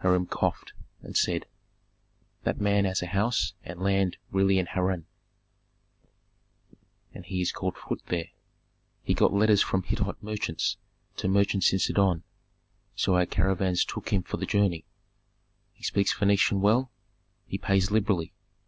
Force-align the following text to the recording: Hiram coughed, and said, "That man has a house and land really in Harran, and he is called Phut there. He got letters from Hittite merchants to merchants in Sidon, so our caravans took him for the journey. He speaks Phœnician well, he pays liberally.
Hiram 0.00 0.26
coughed, 0.26 0.72
and 1.02 1.16
said, 1.16 1.46
"That 2.42 2.60
man 2.60 2.84
has 2.84 3.00
a 3.00 3.06
house 3.06 3.52
and 3.62 3.78
land 3.80 4.16
really 4.32 4.58
in 4.58 4.66
Harran, 4.66 5.06
and 7.14 7.24
he 7.24 7.40
is 7.40 7.52
called 7.52 7.76
Phut 7.76 8.04
there. 8.06 8.30
He 9.04 9.14
got 9.14 9.32
letters 9.32 9.62
from 9.62 9.84
Hittite 9.84 10.20
merchants 10.20 10.78
to 11.18 11.28
merchants 11.28 11.72
in 11.72 11.78
Sidon, 11.78 12.24
so 12.96 13.14
our 13.14 13.24
caravans 13.26 13.84
took 13.84 14.08
him 14.08 14.24
for 14.24 14.36
the 14.38 14.46
journey. 14.46 14.84
He 15.74 15.84
speaks 15.84 16.12
Phœnician 16.12 16.58
well, 16.58 16.90
he 17.46 17.56
pays 17.56 17.92
liberally. 17.92 18.32